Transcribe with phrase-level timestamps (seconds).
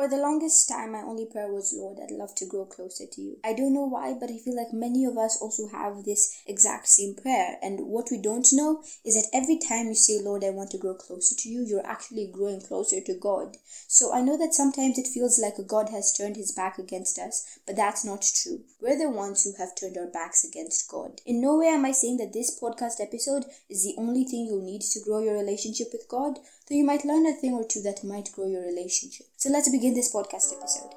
[0.00, 3.20] For the longest time, my only prayer was, Lord, I'd love to grow closer to
[3.20, 3.36] you.
[3.44, 6.88] I don't know why, but I feel like many of us also have this exact
[6.88, 7.58] same prayer.
[7.60, 10.78] And what we don't know is that every time you say, Lord, I want to
[10.78, 13.58] grow closer to you, you're actually growing closer to God.
[13.88, 17.58] So I know that sometimes it feels like God has turned his back against us,
[17.66, 18.60] but that's not true.
[18.80, 21.20] We're the ones who have turned our backs against God.
[21.26, 24.64] In no way am I saying that this podcast episode is the only thing you'll
[24.64, 26.38] need to grow your relationship with God,
[26.70, 29.26] though you might learn a thing or two that might grow your relationship.
[29.36, 30.94] So let's begin this podcast episode.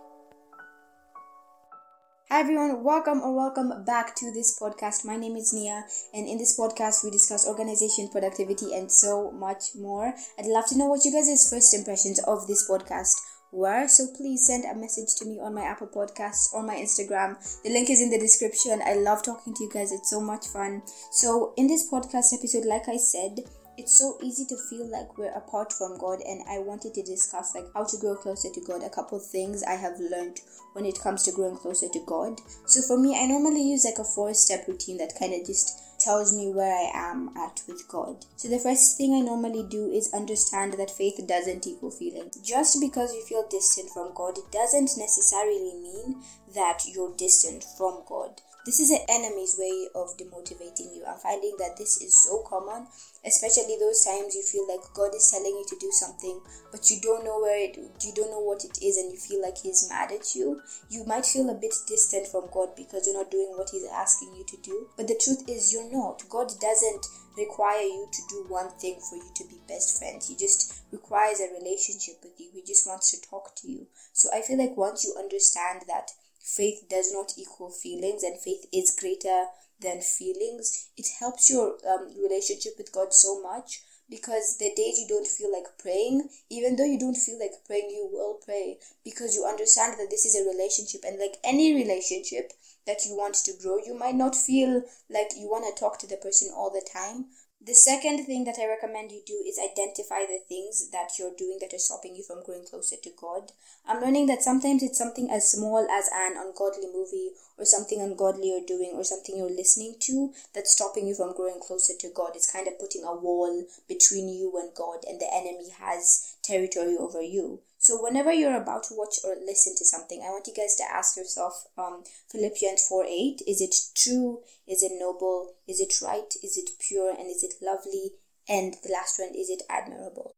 [2.30, 5.04] Hi everyone, welcome or welcome back to this podcast.
[5.04, 9.75] My name is Nia, and in this podcast, we discuss organization, productivity, and so much
[9.75, 10.14] more.
[10.39, 13.14] I'd love to know what you guys' first impressions of this podcast
[13.52, 13.88] were.
[13.88, 17.38] So please send a message to me on my Apple Podcasts or my Instagram.
[17.64, 18.82] The link is in the description.
[18.83, 20.82] I love talking to you guys, it's so much fun.
[21.11, 23.42] So, in this podcast episode, like I said,
[23.77, 27.55] it's so easy to feel like we're apart from God, and I wanted to discuss
[27.55, 28.83] like how to grow closer to God.
[28.83, 30.41] A couple things I have learned
[30.73, 32.39] when it comes to growing closer to God.
[32.66, 36.35] So for me, I normally use like a four-step routine that kind of just tells
[36.35, 38.25] me where I am at with God.
[38.35, 42.30] So the first thing I normally do is understand that faith doesn't equal feeling.
[42.43, 46.21] Just because you feel distant from God, doesn't necessarily mean
[46.53, 48.41] that you're distant from God.
[48.66, 51.03] This is an enemy's way of demotivating you.
[51.06, 52.88] I'm finding that this is so common,
[53.25, 56.39] especially those times you feel like God is telling you to do something,
[56.72, 59.42] but you don't know where it, you don't know what it is, and you feel
[59.42, 60.61] like He's mad at you.
[60.89, 64.33] You might feel a bit distant from God because you're not doing what He's asking
[64.33, 64.88] you to do.
[64.95, 66.23] But the truth is, you're not.
[66.30, 67.05] God doesn't
[67.38, 70.30] require you to do one thing for you to be best friends.
[70.30, 72.50] He just requires a relationship with you.
[72.53, 73.88] He just wants to talk to you.
[74.14, 76.11] So I feel like once you understand that
[76.44, 79.45] faith does not equal feelings and faith is greater
[79.80, 80.89] than feelings.
[80.97, 85.52] It helps your um, relationship with god so much because the days you don't feel
[85.52, 89.97] like praying even though you don't feel like praying you will pray because you understand
[89.97, 91.02] that this is a relationship.
[91.08, 92.52] And like any relationship
[92.86, 96.08] that you want to grow you might not feel like you want to talk to
[96.08, 97.25] the person all the time
[97.65, 101.59] the second thing that I recommend you do is identify the things that you're doing
[101.61, 103.53] that are stopping you from growing closer to God.
[103.87, 108.49] I'm learning that sometimes it's something as small as an ungodly movie or something ungodly
[108.49, 112.31] you're doing or something you're listening to that's stopping you from growing closer to God.
[112.35, 116.97] It's kind of putting a wall between you and God, and the enemy has territory
[116.99, 117.59] over you.
[117.83, 120.89] So whenever you're about to watch or listen to something, I want you guys to
[120.89, 124.39] ask yourself, um, Philippians 4 8, is it true?
[124.66, 125.55] Is it noble?
[125.67, 126.33] Is it right?
[126.42, 127.11] Is it pure?
[127.11, 128.12] And is it lovely?
[128.48, 130.34] And the last one, is it admirable?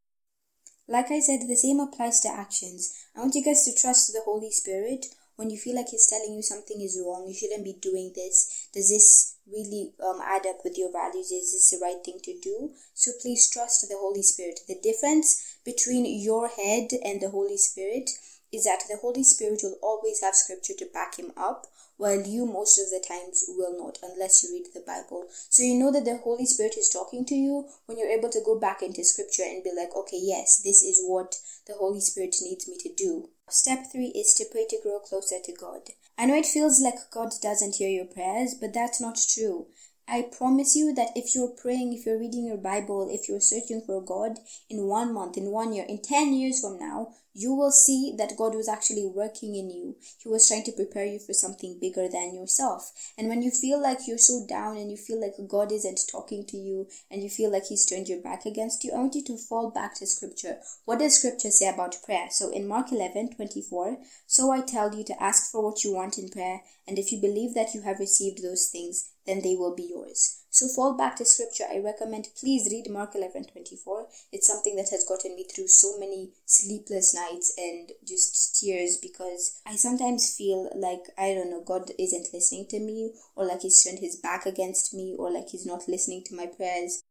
[0.88, 2.92] Like I said, the same applies to actions.
[3.16, 5.06] I want you guys to trust the Holy Spirit
[5.36, 8.70] when you feel like He's telling you something is wrong, you shouldn't be doing this.
[8.74, 11.32] Does this really um, add up with your values?
[11.32, 12.72] Is this the right thing to do?
[12.94, 14.62] So please trust the Holy Spirit.
[14.68, 18.10] The difference between your head and the Holy Spirit
[18.52, 21.68] is that the Holy Spirit will always have scripture to back him up,
[21.98, 25.26] while you most of the times will not, unless you read the Bible.
[25.50, 28.44] So you know that the Holy Spirit is talking to you when you're able to
[28.46, 31.36] go back into scripture and be like, okay, yes, this is what
[31.68, 33.30] the Holy Spirit needs me to do.
[33.50, 35.82] Step three is to pray to grow closer to God.
[36.18, 39.68] I know it feels like God doesn't hear your prayers, but that's not true.
[40.08, 43.82] I promise you that if you're praying, if you're reading your Bible, if you're searching
[43.86, 44.38] for God
[44.70, 48.38] in one month, in one year, in 10 years from now, you will see that
[48.38, 49.98] God was actually working in you.
[50.24, 52.94] He was trying to prepare you for something bigger than yourself.
[53.18, 56.46] And when you feel like you're so down and you feel like God isn't talking
[56.46, 59.24] to you and you feel like He's turned your back against you, I want you
[59.26, 60.60] to fall back to Scripture.
[60.86, 62.28] What does Scripture say about prayer?
[62.32, 66.18] So in Mark 11 24, so I tell you to ask for what you want
[66.18, 69.76] in prayer, and if you believe that you have received those things, then they will
[69.76, 70.45] be yours.
[70.56, 71.66] So fall back to scripture.
[71.70, 74.08] I recommend please read Mark 11 24.
[74.32, 79.60] It's something that has gotten me through so many sleepless nights and just tears because
[79.66, 83.84] I sometimes feel like, I don't know, God isn't listening to me or like He's
[83.84, 87.04] turned His back against me or like He's not listening to my prayers.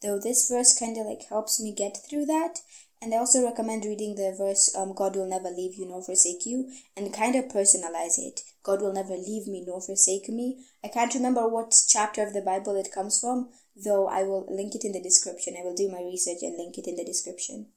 [0.00, 2.60] Though this verse kind of like helps me get through that
[3.02, 6.46] and I also recommend reading the verse, um, God will never leave you nor forsake
[6.46, 8.42] you, and kind of personalize it.
[8.62, 10.64] God will never leave me nor forsake me.
[10.84, 14.74] I can't remember what chapter of the Bible it comes from, though I will link
[14.74, 15.56] it in the description.
[15.58, 17.68] I will do my research and link it in the description.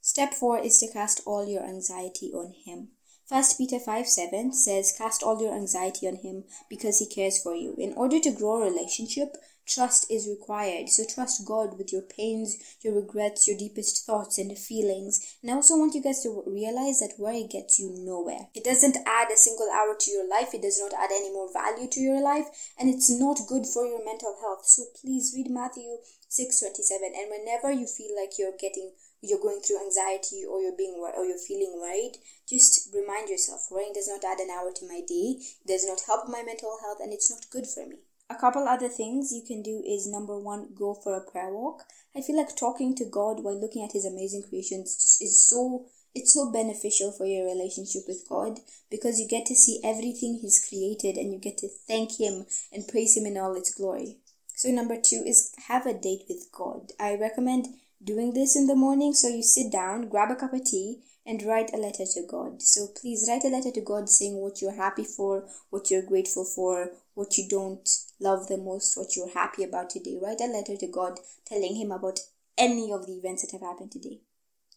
[0.00, 2.88] Step 4 is to cast all your anxiety on Him.
[3.30, 7.54] 1 Peter 5 7 says, Cast all your anxiety on Him because He cares for
[7.54, 7.74] you.
[7.78, 9.36] In order to grow a relationship,
[9.70, 10.88] Trust is required.
[10.88, 15.36] So trust God with your pains, your regrets, your deepest thoughts and feelings.
[15.42, 18.48] And I also want you guys to realize that worry gets you nowhere.
[18.52, 20.54] It doesn't add a single hour to your life.
[20.54, 22.46] It does not add any more value to your life.
[22.80, 24.66] And it's not good for your mental health.
[24.66, 25.98] So please read Matthew
[26.28, 27.14] 6.27.
[27.14, 28.90] And whenever you feel like you're getting
[29.22, 32.16] you're going through anxiety or you're being or you're feeling worried,
[32.48, 36.00] just remind yourself worrying does not add an hour to my day, it does not
[36.06, 37.96] help my mental health, and it's not good for me.
[38.30, 41.82] A couple other things you can do is number one, go for a prayer walk.
[42.16, 45.86] I feel like talking to God while looking at His amazing creations just is so
[46.14, 48.58] it's so beneficial for your relationship with God
[48.90, 52.88] because you get to see everything He's created and you get to thank Him and
[52.88, 54.18] praise Him in all its glory.
[54.54, 56.92] So, number two is have a date with God.
[56.98, 57.68] I recommend
[58.02, 59.12] doing this in the morning.
[59.12, 62.62] So, you sit down, grab a cup of tea, and write a letter to God.
[62.62, 66.44] So, please write a letter to God saying what you're happy for, what you're grateful
[66.44, 67.88] for, what you don't
[68.18, 70.18] love the most, what you're happy about today.
[70.20, 72.20] Write a letter to God telling Him about
[72.56, 74.20] any of the events that have happened today.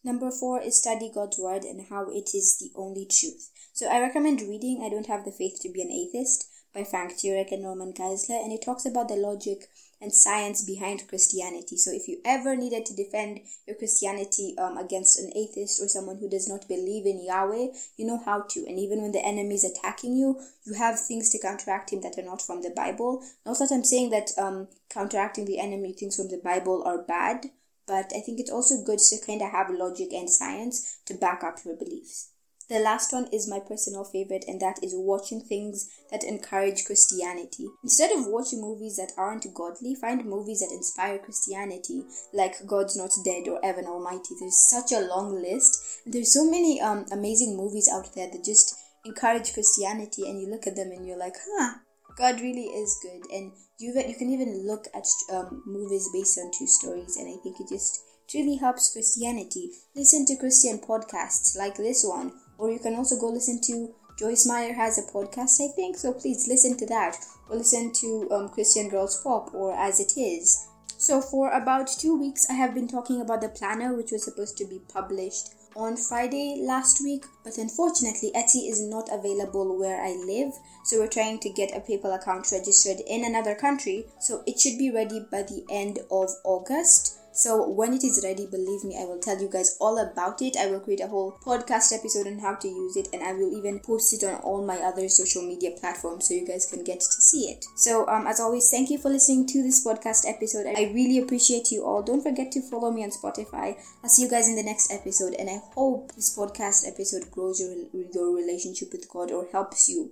[0.03, 3.49] Number four is study God's word and how it is the only truth.
[3.71, 7.13] So I recommend reading I Don't Have the Faith to Be an Atheist by Frank
[7.13, 9.69] Turek and Norman Geisler, and it talks about the logic
[10.03, 11.77] and science behind Christianity.
[11.77, 16.17] So if you ever needed to defend your Christianity um, against an atheist or someone
[16.17, 17.67] who does not believe in Yahweh,
[17.97, 18.65] you know how to.
[18.67, 22.17] And even when the enemy is attacking you, you have things to counteract him that
[22.17, 23.23] are not from the Bible.
[23.45, 27.45] Not that I'm saying that um, counteracting the enemy things from the Bible are bad
[27.85, 31.44] but I think it's also good to kind of have logic and science to back
[31.44, 32.29] up your beliefs.
[32.69, 37.68] The last one is my personal favorite, and that is watching things that encourage Christianity.
[37.83, 43.12] Instead of watching movies that aren't godly, find movies that inspire Christianity, like God's Not
[43.25, 44.36] Dead or Evan Almighty.
[44.39, 46.01] There's such a long list.
[46.06, 48.75] There's so many um, amazing movies out there that just
[49.06, 51.80] encourage Christianity, and you look at them and you're like, huh,
[52.18, 56.51] God really is good, and you you can even look at um, movies based on
[56.51, 58.00] true stories, and I think it just
[58.33, 59.71] really helps Christianity.
[59.95, 64.45] Listen to Christian podcasts like this one, or you can also go listen to Joyce
[64.45, 65.97] Meyer has a podcast, I think.
[65.97, 67.17] So please listen to that,
[67.50, 70.67] or listen to um, Christian Girls Pop or As It Is.
[70.97, 74.57] So for about two weeks, I have been talking about the planner, which was supposed
[74.57, 80.13] to be published on Friday last week, but unfortunately, Etsy is not available where I
[80.13, 80.53] live,
[80.85, 84.77] so we're trying to get a PayPal account registered in another country, so it should
[84.77, 87.17] be ready by the end of August.
[87.33, 90.56] So when it is ready, believe me, I will tell you guys all about it.
[90.56, 93.51] I will create a whole podcast episode on how to use it, and I will
[93.57, 97.00] even post it on all my other social media platforms so you guys can get
[97.00, 97.65] to see it.
[97.75, 100.68] So um, as always, thank you for listening to this podcast episode.
[100.68, 102.03] I really appreciate you all.
[102.03, 103.77] Don't forget to follow me on Spotify.
[104.03, 107.59] I'll see you guys in the next episode, and I hope this podcast episode grows
[107.59, 107.74] your
[108.13, 110.12] your relationship with God or helps you